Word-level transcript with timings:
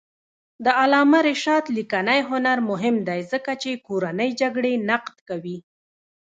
د 0.65 0.67
علامه 0.79 1.19
رشاد 1.29 1.63
لیکنی 1.77 2.19
هنر 2.29 2.57
مهم 2.71 2.95
دی 3.07 3.19
ځکه 3.31 3.51
چې 3.61 3.81
کورنۍ 3.87 4.29
جګړې 4.41 4.73
نقد 4.89 5.15
کوي. 5.29 5.57